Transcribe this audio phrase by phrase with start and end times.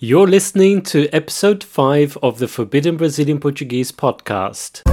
[0.00, 4.84] You're listening to episode 5 of the Forbidden Brazilian Portuguese podcast.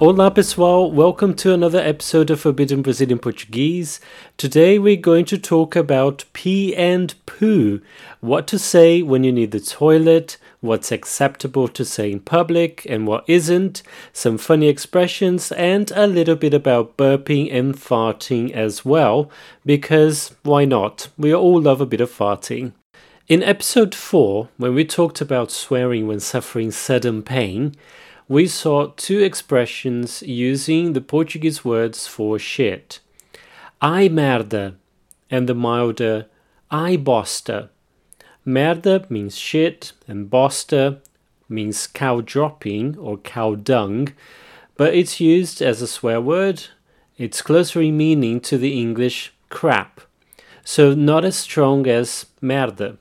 [0.00, 4.00] Olá pessoal, welcome to another episode of Forbidden Brazilian Portuguese.
[4.36, 7.80] Today we're going to talk about pee and poo,
[8.20, 13.06] what to say when you need the toilet, what's acceptable to say in public and
[13.06, 13.82] what isn't,
[14.12, 19.30] some funny expressions, and a little bit about burping and farting as well,
[19.64, 21.08] because why not?
[21.16, 22.72] We all love a bit of farting.
[23.28, 27.74] In episode 4, when we talked about swearing when suffering sudden pain,
[28.28, 33.00] we saw two expressions using the Portuguese words for shit.
[33.80, 34.74] Ai merda
[35.30, 36.26] and the milder
[36.70, 37.70] ai bosta.
[38.46, 41.00] Merda means shit and bosta
[41.48, 44.12] means cow dropping or cow dung,
[44.76, 46.68] but it's used as a swear word.
[47.18, 50.00] It's closer in meaning to the English crap,
[50.64, 52.96] so not as strong as merda.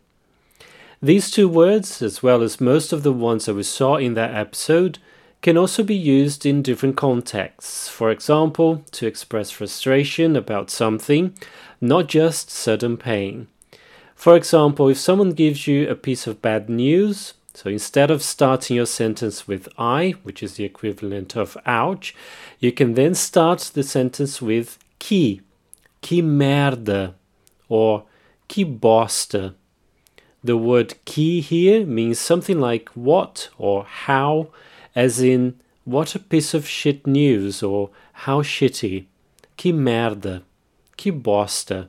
[1.02, 4.36] These two words, as well as most of the ones that we saw in that
[4.36, 5.00] episode,
[5.42, 7.88] can also be used in different contexts.
[7.88, 11.34] For example, to express frustration about something,
[11.80, 13.48] not just sudden pain.
[14.20, 18.76] For example, if someone gives you a piece of bad news, so instead of starting
[18.76, 22.14] your sentence with ai, which is the equivalent of ouch,
[22.60, 25.40] you can then start the sentence with que,
[26.02, 27.14] que merda,
[27.70, 28.04] or
[28.50, 29.54] que bosta.
[30.44, 34.50] The word que here means something like what or how
[34.98, 39.06] as in what a piece of shit news or how shitty.
[39.56, 40.42] Que merda.
[40.98, 41.88] Que bosta.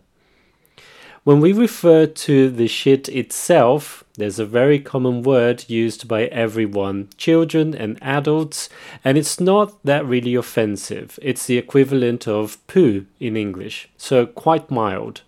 [1.24, 7.08] When we refer to the shit itself, there's a very common word used by everyone,
[7.16, 8.68] children and adults,
[9.04, 11.18] and it's not that really offensive.
[11.20, 15.22] It's the equivalent of poo in English, so quite mild.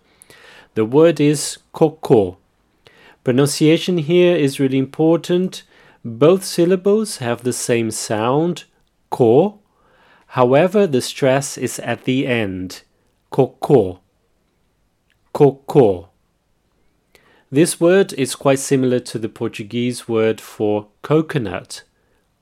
[0.73, 2.37] The word is cocô.
[3.23, 5.63] Pronunciation here is really important
[6.05, 8.65] both syllables have the same sound,
[9.09, 9.59] ko.
[10.27, 12.81] However, the stress is at the end,
[13.31, 13.99] cocô.
[15.33, 16.09] Cocô.
[17.51, 21.81] This word is quite similar to the Portuguese word for coconut,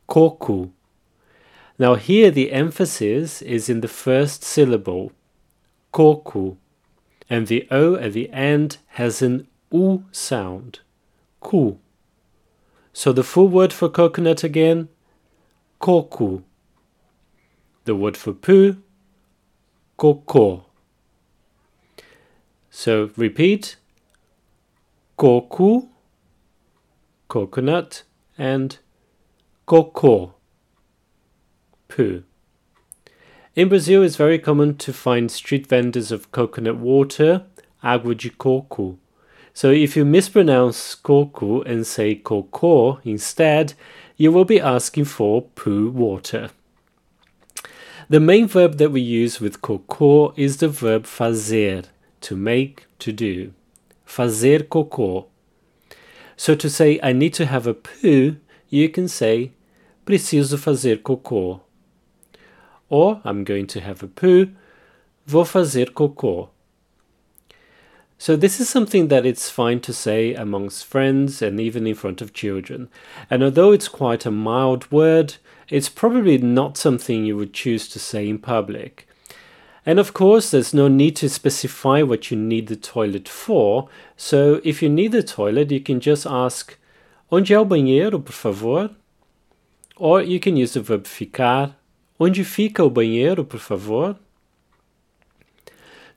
[0.07, 0.73] coco.
[1.79, 5.13] Now, here the emphasis is in the first syllable,
[5.93, 6.57] coco,
[7.29, 10.79] and the O at the end has an U sound,
[11.39, 11.79] ku.
[12.91, 14.89] So the full word for coconut again,
[15.79, 16.43] coco.
[17.85, 18.83] The word for poo,
[19.97, 20.65] cocô.
[22.83, 23.75] So repeat,
[25.15, 25.87] coco,
[27.27, 28.01] coconut,
[28.39, 28.79] and
[29.67, 30.31] cocô,
[31.87, 32.23] poo.
[33.55, 37.43] In Brazil, it's very common to find street vendors of coconut water,
[37.83, 38.97] água de coco,
[39.53, 43.75] so if you mispronounce koku and say koko instead,
[44.17, 46.49] you will be asking for poo water.
[48.09, 51.85] The main verb that we use with cocô is the verb fazer,
[52.21, 53.53] to make, to do.
[54.05, 55.25] Fazer cocô.
[56.37, 58.37] So to say I need to have a poo,
[58.69, 59.51] you can say
[60.05, 61.61] preciso fazer cocô.
[62.89, 64.49] Or I'm going to have a poo,
[65.27, 66.49] vou fazer cocô.
[68.17, 72.21] So, this is something that it's fine to say amongst friends and even in front
[72.21, 72.87] of children.
[73.31, 75.37] And although it's quite a mild word,
[75.69, 79.07] it's probably not something you would choose to say in public.
[79.85, 83.89] And of course, there's no need to specify what you need the toilet for.
[84.15, 86.77] So, if you need the toilet, you can just ask,
[87.31, 88.91] Onde é o banheiro, por favor?
[89.95, 91.77] Or you can use the verb ficar.
[92.19, 94.17] Onde fica o banheiro, por favor?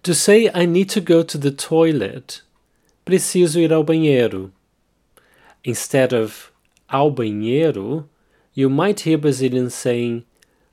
[0.03, 2.43] To say I need to go to the toilet,
[3.07, 4.51] preciso ir ao banheiro.
[5.65, 6.53] Instead of
[6.91, 8.07] ao banheiro,
[8.53, 10.25] you might hear Brazilians saying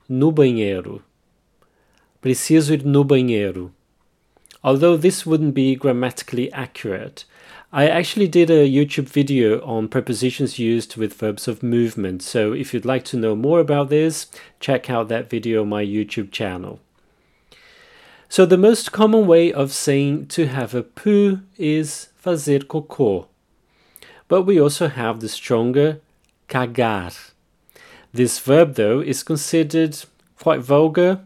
[0.10, 1.02] no banheiro.
[2.22, 3.72] Preciso ir no banheiro.
[4.64, 7.26] Although this wouldn't be grammatically accurate,
[7.74, 12.74] I actually did a YouTube video on prepositions used with verbs of movement, so if
[12.74, 14.28] you'd like to know more about this,
[14.60, 16.80] check out that video on my YouTube channel.
[18.30, 23.28] So the most common way of saying to have a poo is fazer cocô.
[24.28, 26.02] But we also have the stronger
[26.48, 27.32] cagar.
[28.14, 29.98] This verb, though, is considered
[30.38, 31.22] quite vulgar,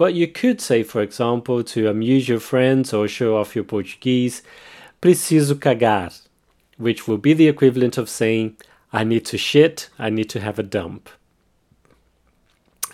[0.00, 4.40] but you could say, for example, to amuse your friends or show off your Portuguese,
[5.02, 6.26] preciso cagar,
[6.78, 8.56] which will be the equivalent of saying,
[8.94, 11.10] I need to shit, I need to have a dump.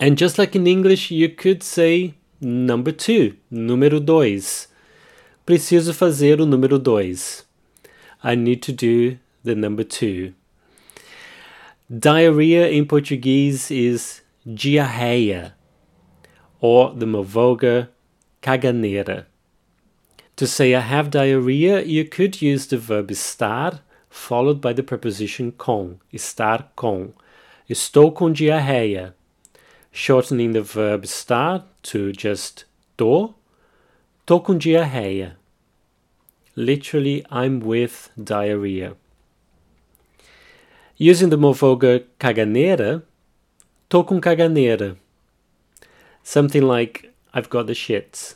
[0.00, 4.66] And just like in English, you could say number two, número dois.
[5.46, 7.44] Preciso fazer o número dois.
[8.24, 10.34] I need to do the number two.
[11.88, 15.52] Diarrhea in Portuguese is diarreia,
[16.60, 17.88] or the more vulgar,
[18.42, 19.26] caganeira.
[20.36, 23.80] To say I have diarrhea, you could use the verb estar
[24.16, 27.12] followed by the preposition com, estar com.
[27.68, 29.14] Estou com diarreia.
[29.92, 32.64] Shortening the verb estar to just
[32.96, 33.34] tô,
[34.26, 35.36] tô com diarreia.
[36.54, 38.96] Literally, I'm with diarrhea.
[40.98, 43.02] Using the more vulgar caganeira,
[43.88, 44.96] tô com caganeira.
[46.28, 48.34] Something like, I've got the shits.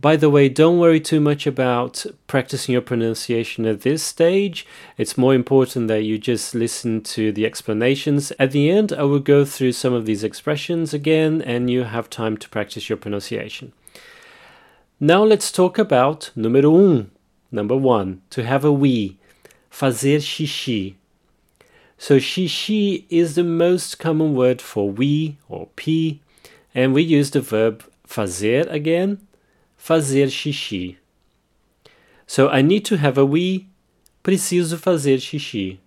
[0.00, 4.66] By the way, don't worry too much about practicing your pronunciation at this stage.
[4.96, 8.32] It's more important that you just listen to the explanations.
[8.38, 12.08] At the end, I will go through some of these expressions again and you have
[12.08, 13.74] time to practice your pronunciation.
[14.98, 17.10] Now let's talk about número um,
[17.50, 19.18] number one, to have a wee,
[19.70, 20.94] fazer xixi.
[21.98, 26.22] So xixi is the most common word for wee or pee,
[26.74, 29.18] and we use the verb fazer again
[29.82, 30.96] fazer xixi.
[32.26, 33.66] So I need to have a wee,
[34.22, 35.78] preciso fazer xixi.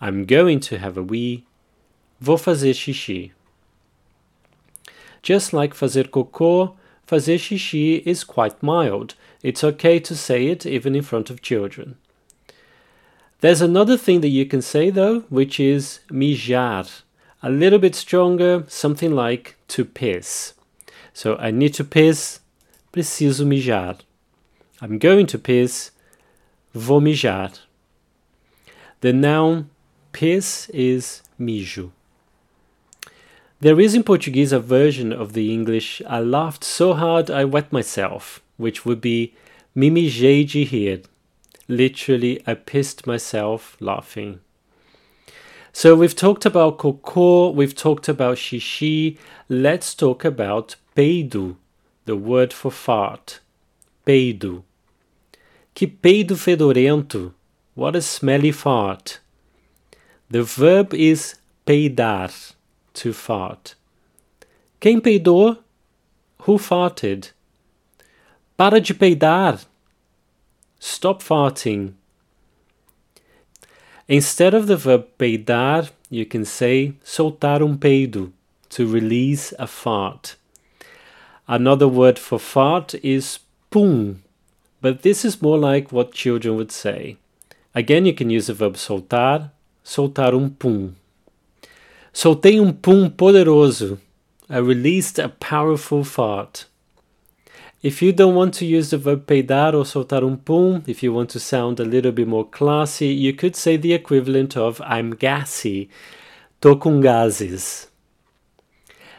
[0.00, 1.44] I'm going to have a wee,
[2.20, 3.30] vou fazer xixi.
[5.22, 6.74] Just like fazer cocô,
[7.06, 9.14] fazer xixi is quite mild.
[9.42, 11.96] It's okay to say it even in front of children.
[13.40, 17.02] There's another thing that you can say though, which is mijar.
[17.46, 20.54] A little bit stronger, something like to piss.
[21.12, 22.40] So I need to piss,
[22.92, 24.00] Preciso mijar.
[24.80, 25.92] I'm going to piss.
[26.74, 27.60] Vou mijar.
[29.00, 29.70] The noun
[30.10, 31.92] piss is mijo.
[33.60, 37.72] There is in Portuguese a version of the English I laughed so hard I wet
[37.72, 39.34] myself, which would be
[39.72, 41.02] me mijei de rir.
[41.68, 44.40] Literally, I pissed myself laughing.
[45.78, 49.18] So we've talked about cocô, we've talked about xixi.
[49.46, 51.56] Let's talk about peido
[52.06, 53.40] the word for fart.
[54.06, 54.62] Peido.
[55.74, 57.34] Que peido fedorento.
[57.74, 59.18] What a smelly fart.
[60.30, 61.34] The verb is
[61.66, 62.54] peidar,
[62.94, 63.74] to fart.
[64.80, 65.58] Quem peidou?
[66.44, 67.32] Who farted?
[68.56, 69.66] Para de peidar.
[70.80, 71.92] Stop farting.
[74.08, 78.30] Instead of the verb peidar, you can say soltar um peido,
[78.68, 80.36] to release a fart.
[81.48, 84.22] Another word for fart is pum,
[84.80, 87.16] but this is more like what children would say.
[87.74, 89.50] Again, you can use the verb soltar,
[89.84, 90.96] soltar um pum.
[92.14, 93.98] Soltei um pum poderoso.
[94.48, 96.66] I released a powerful fart.
[97.82, 101.12] If you don't want to use the verb peidar or soltar um pum, if you
[101.12, 105.14] want to sound a little bit more classy, you could say the equivalent of I'm
[105.14, 105.88] gassy,
[106.60, 107.88] tô com gases.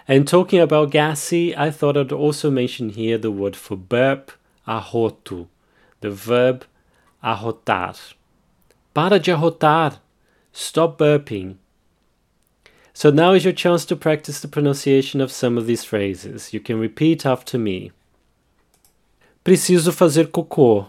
[0.07, 4.31] And talking about gassy, I thought I'd also mention here the word for burp,
[4.67, 5.47] arroto,
[6.01, 6.65] the verb
[7.23, 8.13] arrotar.
[8.93, 9.99] Para de arrotar.
[10.51, 11.57] Stop burping.
[12.93, 16.51] So now is your chance to practice the pronunciation of some of these phrases.
[16.51, 17.91] You can repeat after me.
[19.47, 20.85] Preciso fazer cocô.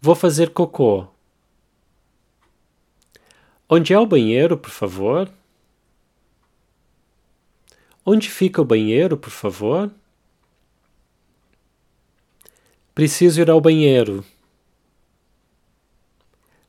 [0.00, 1.06] Vou fazer cocô.
[3.68, 5.30] Onde é o banheiro, por favor?
[8.04, 9.88] Onde fica o banheiro, por favor?
[12.92, 14.24] Preciso ir ao banheiro.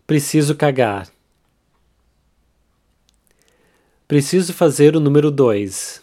[0.05, 1.11] Preciso cagar.
[4.07, 6.00] Preciso fazer o número dois.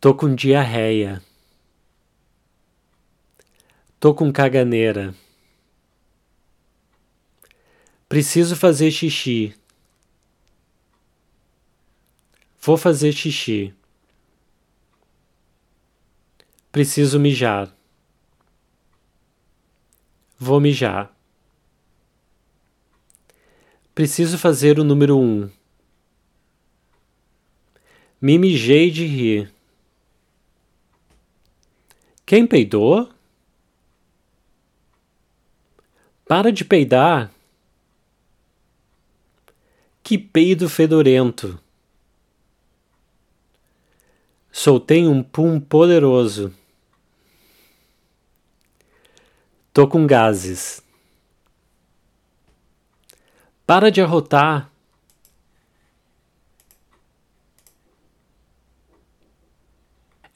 [0.00, 1.22] Tô com diarreia.
[4.00, 5.14] Tô com caganeira.
[8.08, 9.54] Preciso fazer xixi.
[12.62, 13.74] Vou fazer xixi.
[16.72, 17.70] Preciso mijar.
[20.38, 21.14] Vou mijar.
[23.94, 25.50] Preciso fazer o número um.
[28.18, 29.59] Me mijei de rir.
[32.30, 33.10] Quem peidou?
[36.28, 37.28] Para de peidar.
[40.00, 41.60] Que peido fedorento.
[44.52, 46.54] Soltei um pum poderoso.
[49.72, 50.80] Tô com gases.
[53.66, 54.69] Para de arrotar.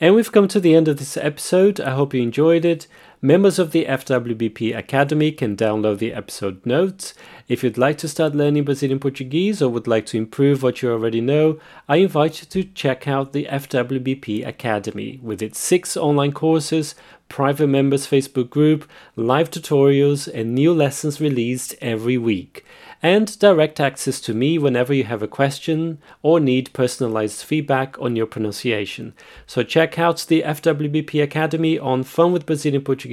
[0.00, 1.80] And we've come to the end of this episode.
[1.80, 2.86] I hope you enjoyed it.
[3.24, 7.14] Members of the FWBP Academy can download the episode notes.
[7.48, 10.92] If you'd like to start learning Brazilian Portuguese or would like to improve what you
[10.92, 16.32] already know, I invite you to check out the FWBP Academy with its six online
[16.32, 16.94] courses,
[17.30, 22.62] private members Facebook group, live tutorials, and new lessons released every week
[23.04, 28.16] and direct access to me whenever you have a question or need personalized feedback on
[28.16, 29.12] your pronunciation.
[29.46, 32.02] So check out the FWBP Academy on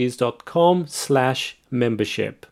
[0.01, 2.46] funwithbrazilianportuguese.com slash membership.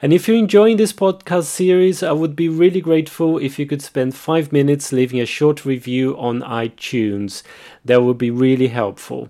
[0.00, 3.82] And if you're enjoying this podcast series, I would be really grateful if you could
[3.82, 7.44] spend five minutes leaving a short review on iTunes.
[7.84, 9.28] That would be really helpful.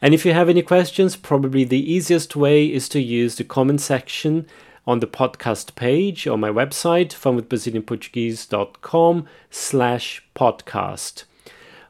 [0.00, 3.82] And if you have any questions, probably the easiest way is to use the comment
[3.82, 4.46] section
[4.86, 11.24] on the podcast page on my website, funwithbrazilianportuguese.com slash podcast.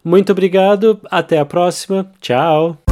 [0.04, 2.88] Muito obrigado, até a próxima, tchau!